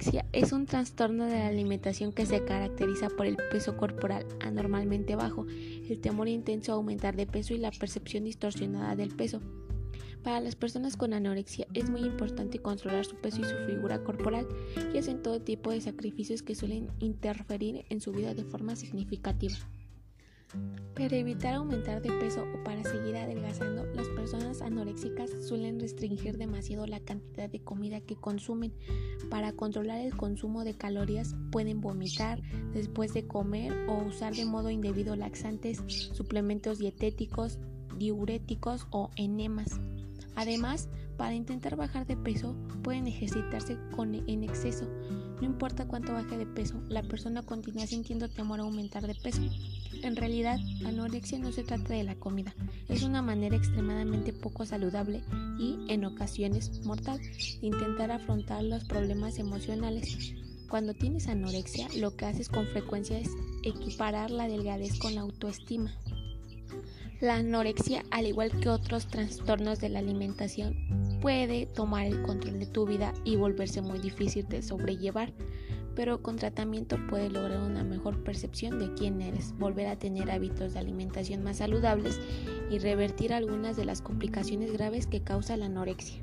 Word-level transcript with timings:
anorexia 0.00 0.24
es 0.32 0.52
un 0.52 0.64
trastorno 0.64 1.26
de 1.26 1.38
la 1.38 1.48
alimentación 1.48 2.12
que 2.12 2.24
se 2.24 2.44
caracteriza 2.44 3.08
por 3.10 3.26
el 3.26 3.36
peso 3.50 3.76
corporal 3.76 4.24
anormalmente 4.40 5.14
bajo, 5.14 5.46
el 5.46 6.00
temor 6.00 6.28
intenso 6.28 6.72
a 6.72 6.76
aumentar 6.76 7.16
de 7.16 7.26
peso 7.26 7.52
y 7.52 7.58
la 7.58 7.70
percepción 7.70 8.24
distorsionada 8.24 8.96
del 8.96 9.14
peso. 9.14 9.40
Para 10.22 10.40
las 10.40 10.54
personas 10.54 10.96
con 10.96 11.12
anorexia 11.12 11.66
es 11.74 11.90
muy 11.90 12.02
importante 12.02 12.58
controlar 12.58 13.04
su 13.04 13.16
peso 13.16 13.40
y 13.40 13.44
su 13.44 13.56
figura 13.66 14.02
corporal 14.02 14.46
y 14.94 14.98
hacen 14.98 15.22
todo 15.22 15.40
tipo 15.40 15.70
de 15.70 15.80
sacrificios 15.80 16.42
que 16.42 16.54
suelen 16.54 16.88
interferir 17.00 17.84
en 17.90 18.00
su 18.00 18.12
vida 18.12 18.34
de 18.34 18.44
forma 18.44 18.76
significativa. 18.76 19.56
Para 20.94 21.16
evitar 21.16 21.54
aumentar 21.54 22.02
de 22.02 22.10
peso 22.12 22.42
o 22.42 22.64
para 22.64 22.82
seguir 22.84 23.16
adelgazando, 23.16 23.86
las 23.94 24.08
personas 24.08 24.60
anoréxicas 24.60 25.30
suelen 25.46 25.80
restringir 25.80 26.36
demasiado 26.36 26.86
la 26.86 27.00
cantidad 27.00 27.48
de 27.48 27.60
comida 27.60 28.00
que 28.00 28.16
consumen. 28.16 28.72
Para 29.30 29.52
controlar 29.52 30.00
el 30.00 30.16
consumo 30.16 30.64
de 30.64 30.74
calorías 30.74 31.36
pueden 31.50 31.80
vomitar 31.80 32.42
después 32.74 33.14
de 33.14 33.26
comer 33.26 33.72
o 33.88 34.04
usar 34.04 34.34
de 34.34 34.44
modo 34.44 34.70
indebido 34.70 35.16
laxantes, 35.16 35.82
suplementos 35.86 36.78
dietéticos, 36.78 37.58
diuréticos 37.96 38.86
o 38.90 39.10
enemas. 39.16 39.80
Además, 40.36 40.88
para 41.20 41.34
intentar 41.34 41.76
bajar 41.76 42.06
de 42.06 42.16
peso 42.16 42.56
pueden 42.82 43.06
ejercitarse 43.06 43.76
con, 43.94 44.14
en 44.14 44.42
exceso. 44.42 44.86
No 45.38 45.44
importa 45.44 45.86
cuánto 45.86 46.14
baje 46.14 46.38
de 46.38 46.46
peso, 46.46 46.82
la 46.88 47.02
persona 47.02 47.42
continúa 47.42 47.86
sintiendo 47.86 48.30
temor 48.30 48.58
a 48.58 48.62
aumentar 48.62 49.06
de 49.06 49.14
peso. 49.14 49.42
En 50.02 50.16
realidad, 50.16 50.58
anorexia 50.86 51.38
no 51.38 51.52
se 51.52 51.62
trata 51.62 51.92
de 51.92 52.04
la 52.04 52.14
comida, 52.14 52.54
es 52.88 53.02
una 53.02 53.20
manera 53.20 53.54
extremadamente 53.54 54.32
poco 54.32 54.64
saludable 54.64 55.22
y, 55.58 55.76
en 55.90 56.06
ocasiones, 56.06 56.86
mortal 56.86 57.20
de 57.20 57.66
intentar 57.66 58.10
afrontar 58.10 58.64
los 58.64 58.84
problemas 58.84 59.38
emocionales. 59.38 60.32
Cuando 60.70 60.94
tienes 60.94 61.28
anorexia, 61.28 61.88
lo 61.98 62.16
que 62.16 62.24
haces 62.24 62.48
con 62.48 62.66
frecuencia 62.68 63.18
es 63.18 63.28
equiparar 63.62 64.30
la 64.30 64.48
delgadez 64.48 64.98
con 64.98 65.14
la 65.14 65.20
autoestima. 65.20 65.92
La 67.20 67.34
anorexia, 67.34 68.02
al 68.10 68.26
igual 68.26 68.50
que 68.50 68.70
otros 68.70 69.06
trastornos 69.06 69.78
de 69.78 69.90
la 69.90 69.98
alimentación, 69.98 70.74
puede 71.20 71.66
tomar 71.66 72.06
el 72.06 72.22
control 72.22 72.58
de 72.58 72.64
tu 72.64 72.86
vida 72.86 73.12
y 73.24 73.36
volverse 73.36 73.82
muy 73.82 73.98
difícil 73.98 74.48
de 74.48 74.62
sobrellevar, 74.62 75.34
pero 75.94 76.22
con 76.22 76.36
tratamiento 76.36 76.96
puedes 77.10 77.30
lograr 77.30 77.60
una 77.60 77.84
mejor 77.84 78.24
percepción 78.24 78.78
de 78.78 78.94
quién 78.94 79.20
eres, 79.20 79.52
volver 79.58 79.88
a 79.88 79.98
tener 79.98 80.30
hábitos 80.30 80.72
de 80.72 80.78
alimentación 80.78 81.44
más 81.44 81.58
saludables 81.58 82.18
y 82.70 82.78
revertir 82.78 83.34
algunas 83.34 83.76
de 83.76 83.84
las 83.84 84.00
complicaciones 84.00 84.72
graves 84.72 85.06
que 85.06 85.20
causa 85.20 85.58
la 85.58 85.66
anorexia. 85.66 86.22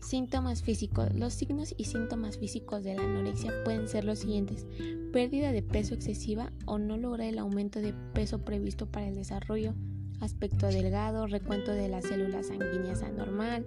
Síntomas 0.00 0.64
físicos. 0.64 1.14
Los 1.14 1.34
signos 1.34 1.72
y 1.78 1.84
síntomas 1.84 2.36
físicos 2.36 2.82
de 2.82 2.96
la 2.96 3.04
anorexia 3.04 3.52
pueden 3.62 3.86
ser 3.86 4.02
los 4.02 4.18
siguientes. 4.18 4.66
Pérdida 5.12 5.52
de 5.52 5.62
peso 5.62 5.94
excesiva 5.94 6.50
o 6.66 6.80
no 6.80 6.96
lograr 6.96 7.28
el 7.28 7.38
aumento 7.38 7.78
de 7.78 7.94
peso 8.12 8.44
previsto 8.44 8.86
para 8.86 9.06
el 9.06 9.14
desarrollo 9.14 9.74
aspecto 10.22 10.68
delgado, 10.68 11.26
recuento 11.26 11.72
de 11.72 11.88
las 11.88 12.04
células 12.04 12.46
sanguíneas 12.46 13.02
anormal, 13.02 13.66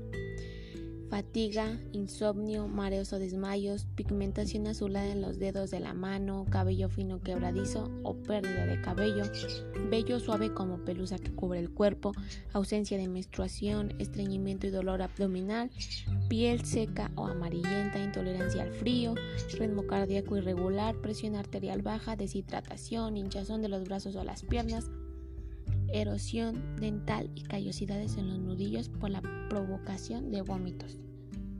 fatiga, 1.09 1.79
insomnio, 1.91 2.67
mareos 2.67 3.13
o 3.13 3.19
desmayos, 3.19 3.85
pigmentación 3.95 4.67
azulada 4.67 5.07
en 5.07 5.21
los 5.21 5.37
dedos 5.37 5.69
de 5.71 5.79
la 5.79 5.93
mano, 5.93 6.45
cabello 6.49 6.89
fino 6.89 7.21
quebradizo 7.21 7.91
o 8.03 8.15
pérdida 8.15 8.65
de 8.65 8.81
cabello, 8.81 9.23
vello 9.89 10.19
suave 10.19 10.53
como 10.53 10.83
pelusa 10.83 11.17
que 11.17 11.33
cubre 11.33 11.59
el 11.59 11.71
cuerpo, 11.71 12.13
ausencia 12.53 12.97
de 12.97 13.07
menstruación, 13.07 13.93
estreñimiento 13.99 14.65
y 14.67 14.71
dolor 14.71 15.01
abdominal, 15.01 15.69
piel 16.27 16.65
seca 16.65 17.11
o 17.15 17.27
amarillenta, 17.27 17.99
intolerancia 17.99 18.63
al 18.63 18.71
frío, 18.71 19.13
ritmo 19.59 19.85
cardíaco 19.87 20.37
irregular, 20.37 20.95
presión 21.01 21.35
arterial 21.35 21.81
baja, 21.81 22.15
deshidratación, 22.15 23.17
hinchazón 23.17 23.61
de 23.61 23.69
los 23.69 23.83
brazos 23.83 24.15
o 24.15 24.23
las 24.23 24.43
piernas, 24.43 24.89
erosión 26.01 26.75
dental 26.77 27.31
y 27.35 27.43
callosidades 27.43 28.17
en 28.17 28.29
los 28.29 28.39
nudillos 28.39 28.89
por 28.89 29.09
la 29.09 29.21
provocación 29.49 30.31
de 30.31 30.41
vómitos. 30.41 30.97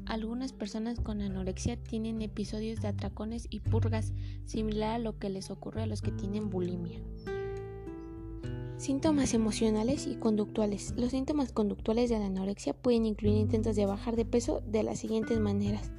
Algunas 0.06 0.54
personas 0.54 1.00
con 1.00 1.22
anorexia 1.22 1.78
tienen 1.78 2.22
episodios 2.22 2.80
de 2.82 2.90
atracones 2.90 3.48
y 3.50 3.62
purgas, 3.62 4.14
similar 4.46 4.96
a 4.96 5.00
lo 5.00 5.18
que 5.18 5.30
les 5.30 5.50
ocurre 5.50 5.82
a 5.82 5.88
los 5.88 6.02
que 6.02 6.12
tienen 6.12 6.50
bulimia. 6.50 7.00
Síntomas 8.78 9.34
emocionales 9.34 10.06
y 10.06 10.16
conductuales. 10.16 10.94
Los 10.96 11.12
síntomas 11.12 11.52
conductuales 11.52 12.10
de 12.10 12.20
la 12.20 12.28
anorexia 12.28 12.74
pueden 12.74 13.06
incluir 13.06 13.38
intentos 13.38 13.76
de 13.76 13.86
bajar 13.86 14.16
de 14.16 14.26
peso 14.26 14.62
de 14.68 14.84
las 14.84 15.00
siguientes 15.00 15.40
maneras 15.40 15.92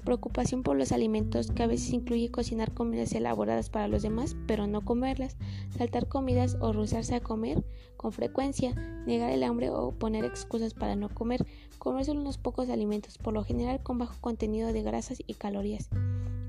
preocupación 0.00 0.62
por 0.62 0.76
los 0.76 0.92
alimentos 0.92 1.50
que 1.50 1.62
a 1.62 1.66
veces 1.66 1.92
incluye 1.92 2.30
cocinar 2.30 2.72
comidas 2.72 3.12
elaboradas 3.12 3.70
para 3.70 3.88
los 3.88 4.02
demás 4.02 4.36
pero 4.46 4.66
no 4.66 4.84
comerlas, 4.84 5.36
saltar 5.76 6.08
comidas 6.08 6.56
o 6.60 6.72
rehusarse 6.72 7.14
a 7.14 7.20
comer 7.20 7.64
con 7.96 8.12
frecuencia, 8.12 8.74
negar 9.06 9.30
el 9.30 9.42
hambre 9.42 9.70
o 9.70 9.92
poner 9.92 10.24
excusas 10.24 10.72
para 10.72 10.96
no 10.96 11.08
comer, 11.10 11.46
comer 11.78 12.04
solo 12.04 12.20
unos 12.20 12.38
pocos 12.38 12.70
alimentos, 12.70 13.18
por 13.18 13.34
lo 13.34 13.44
general 13.44 13.82
con 13.82 13.98
bajo 13.98 14.18
contenido 14.20 14.72
de 14.72 14.82
grasas 14.82 15.22
y 15.26 15.34
calorías, 15.34 15.90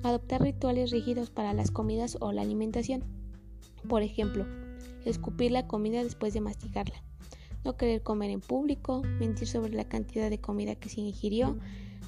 adoptar 0.03 0.41
rituales 0.41 0.91
rígidos 0.91 1.29
para 1.29 1.53
las 1.53 1.69
comidas 1.69 2.17
o 2.21 2.31
la 2.31 2.41
alimentación, 2.41 3.03
por 3.89 4.01
ejemplo, 4.01 4.45
escupir 5.05 5.51
la 5.51 5.67
comida 5.67 6.03
después 6.03 6.33
de 6.33 6.41
masticarla, 6.41 7.03
no 7.63 7.75
querer 7.75 8.01
comer 8.01 8.29
en 8.29 8.41
público, 8.41 9.01
mentir 9.19 9.47
sobre 9.47 9.73
la 9.73 9.85
cantidad 9.85 10.29
de 10.29 10.39
comida 10.39 10.75
que 10.75 10.89
se 10.89 11.01
ingirió, 11.01 11.57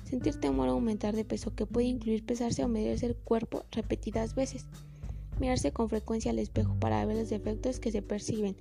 sentir 0.04 0.36
temor 0.36 0.68
a 0.68 0.72
aumentar 0.72 1.16
de 1.16 1.26
peso 1.26 1.56
que 1.56 1.66
puede 1.66 1.88
incluir 1.88 2.26
pesarse 2.26 2.64
o 2.64 2.68
medirse 2.68 3.06
el 3.06 3.16
cuerpo 3.16 3.66
repetidas 3.72 4.36
veces, 4.36 4.66
mirarse 5.40 5.72
con 5.72 5.90
frecuencia 5.90 6.31
al 6.31 6.40
espejo 6.40 6.76
para 6.80 7.06
ver 7.06 7.18
los 7.18 7.30
defectos 7.30 7.80
que 7.80 7.92
se 7.92 8.02
perciben, 8.02 8.56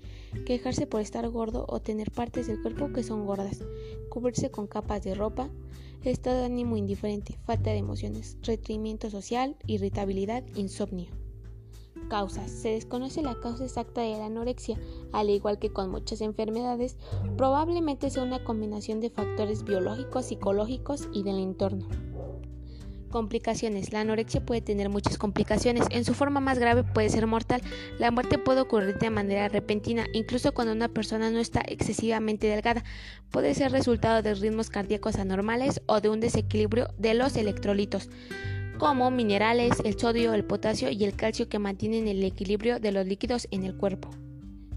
quejarse 0.47 0.87
por 0.87 1.01
estar 1.01 1.29
gordo 1.29 1.67
o 1.69 1.81
tener 1.81 2.11
partes 2.11 2.47
del 2.47 2.61
cuerpo 2.61 2.93
que 2.93 3.03
son 3.03 3.27
gordas, 3.27 3.61
cubrirse 4.09 4.51
con 4.51 4.67
capas 4.67 5.03
de 5.03 5.15
ropa, 5.15 5.51
estado 6.05 6.39
de 6.39 6.47
ánimo 6.47 6.77
indiferente, 6.77 7.39
falta 7.45 7.71
de 7.71 7.79
emociones, 7.79 8.37
retraimiento 8.43 9.11
social, 9.11 9.57
irritabilidad, 9.67 10.45
insomnio. 10.57 11.22
Causas. 12.13 12.51
Se 12.51 12.69
desconoce 12.69 13.23
la 13.23 13.41
causa 13.41 13.65
exacta 13.65 14.03
de 14.03 14.19
la 14.19 14.27
anorexia, 14.27 14.79
al 15.15 15.31
igual 15.31 15.59
que 15.59 15.73
con 15.73 15.91
muchas 15.91 16.21
enfermedades, 16.21 16.99
probablemente 17.39 18.11
sea 18.11 18.23
una 18.23 18.45
combinación 18.45 19.01
de 19.01 19.09
factores 19.09 19.65
biológicos, 19.65 20.27
psicológicos 20.27 21.09
y 21.15 21.23
del 21.23 21.39
entorno. 21.39 21.89
Complicaciones. 23.09 23.95
La 23.95 24.01
anorexia 24.01 24.45
puede 24.45 24.61
tener 24.61 24.91
muchas 24.91 25.17
complicaciones. 25.17 25.87
En 25.89 26.05
su 26.05 26.13
forma 26.13 26.41
más 26.41 26.59
grave 26.59 26.85
puede 26.85 27.09
ser 27.09 27.27
mortal. 27.27 27.63
La 27.99 28.11
muerte 28.11 28.37
puede 28.37 28.61
ocurrir 28.61 28.99
de 28.99 29.09
manera 29.09 29.49
repentina, 29.49 30.05
incluso 30.13 30.53
cuando 30.53 30.75
una 30.75 30.89
persona 30.89 31.31
no 31.31 31.39
está 31.39 31.63
excesivamente 31.67 32.47
delgada. 32.47 32.85
Puede 33.31 33.55
ser 33.55 33.73
resultado 33.73 34.21
de 34.21 34.35
ritmos 34.35 34.69
cardíacos 34.69 35.17
anormales 35.17 35.81
o 35.87 36.03
de 36.03 36.11
un 36.11 36.21
desequilibrio 36.21 36.89
de 36.99 37.15
los 37.15 37.37
electrolitos 37.37 38.11
como 38.83 39.13
minerales, 39.13 39.79
el 39.85 39.97
sodio, 39.97 40.35
el 40.35 40.45
potasio 40.45 40.91
y 40.91 41.05
el 41.05 41.15
calcio 41.15 41.49
que 41.49 41.61
mantienen 41.61 42.09
el 42.09 42.25
equilibrio 42.25 42.81
de 42.81 42.91
los 42.91 43.07
líquidos 43.07 43.47
en 43.53 43.63
el 43.63 43.77
cuerpo. 43.77 44.11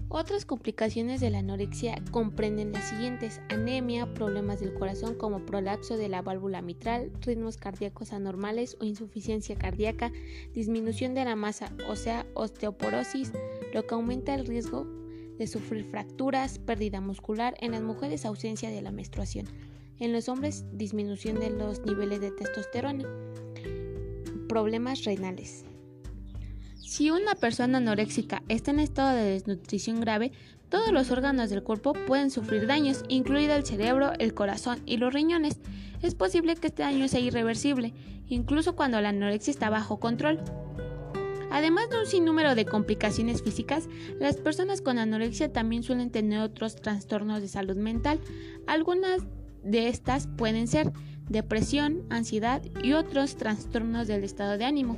Otras 0.08 0.44
complicaciones 0.44 1.20
de 1.20 1.30
la 1.30 1.40
anorexia 1.40 2.00
comprenden 2.12 2.70
las 2.70 2.84
siguientes: 2.84 3.40
anemia, 3.48 4.14
problemas 4.14 4.60
del 4.60 4.74
corazón 4.74 5.16
como 5.16 5.44
prolapso 5.44 5.96
de 5.96 6.08
la 6.08 6.22
válvula 6.22 6.62
mitral, 6.62 7.10
ritmos 7.22 7.56
cardíacos 7.56 8.12
anormales 8.12 8.76
o 8.80 8.84
insuficiencia 8.84 9.56
cardíaca, 9.56 10.12
disminución 10.54 11.14
de 11.14 11.24
la 11.24 11.34
masa, 11.34 11.72
o 11.88 11.96
sea, 11.96 12.26
osteoporosis, 12.34 13.32
lo 13.74 13.88
que 13.88 13.94
aumenta 13.96 14.36
el 14.36 14.46
riesgo 14.46 14.86
de 15.36 15.48
sufrir 15.48 15.84
fracturas, 15.90 16.60
pérdida 16.60 17.00
muscular, 17.00 17.56
en 17.60 17.72
las 17.72 17.82
mujeres 17.82 18.24
ausencia 18.24 18.70
de 18.70 18.82
la 18.82 18.92
menstruación, 18.92 19.48
en 19.98 20.12
los 20.12 20.28
hombres 20.28 20.64
disminución 20.74 21.40
de 21.40 21.50
los 21.50 21.80
niveles 21.84 22.20
de 22.20 22.30
testosterona 22.30 23.04
problemas 24.46 25.04
renales. 25.04 25.64
Si 26.78 27.10
una 27.10 27.34
persona 27.34 27.78
anoréxica 27.78 28.42
está 28.48 28.70
en 28.70 28.80
estado 28.80 29.16
de 29.16 29.30
desnutrición 29.30 30.00
grave, 30.00 30.32
todos 30.68 30.92
los 30.92 31.10
órganos 31.10 31.50
del 31.50 31.62
cuerpo 31.62 31.92
pueden 32.06 32.30
sufrir 32.30 32.66
daños, 32.66 33.04
incluido 33.08 33.54
el 33.54 33.64
cerebro, 33.64 34.12
el 34.18 34.34
corazón 34.34 34.80
y 34.86 34.96
los 34.96 35.12
riñones. 35.12 35.58
Es 36.02 36.14
posible 36.14 36.54
que 36.56 36.68
este 36.68 36.82
daño 36.82 37.08
sea 37.08 37.20
irreversible, 37.20 37.92
incluso 38.28 38.76
cuando 38.76 39.00
la 39.00 39.10
anorexia 39.10 39.50
está 39.50 39.70
bajo 39.70 40.00
control. 40.00 40.40
Además 41.50 41.88
de 41.88 42.00
un 42.00 42.06
sinnúmero 42.06 42.54
de 42.54 42.66
complicaciones 42.66 43.42
físicas, 43.42 43.88
las 44.20 44.36
personas 44.36 44.82
con 44.82 44.98
anorexia 44.98 45.52
también 45.52 45.82
suelen 45.82 46.10
tener 46.10 46.40
otros 46.40 46.76
trastornos 46.76 47.40
de 47.40 47.48
salud 47.48 47.76
mental. 47.76 48.20
Algunas 48.66 49.22
de 49.62 49.88
estas 49.88 50.26
pueden 50.26 50.68
ser 50.68 50.92
depresión, 51.28 52.02
ansiedad 52.10 52.62
y 52.82 52.92
otros 52.92 53.36
trastornos 53.36 54.06
del 54.06 54.24
estado 54.24 54.58
de 54.58 54.64
ánimo, 54.64 54.96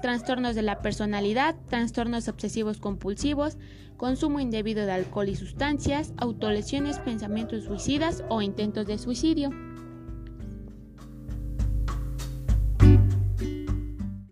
trastornos 0.00 0.54
de 0.54 0.62
la 0.62 0.80
personalidad, 0.80 1.56
trastornos 1.68 2.28
obsesivos 2.28 2.78
compulsivos, 2.78 3.58
consumo 3.96 4.40
indebido 4.40 4.86
de 4.86 4.92
alcohol 4.92 5.28
y 5.28 5.36
sustancias, 5.36 6.12
autolesiones, 6.16 6.98
pensamientos 7.00 7.64
suicidas 7.64 8.22
o 8.28 8.40
intentos 8.42 8.86
de 8.86 8.98
suicidio. 8.98 9.50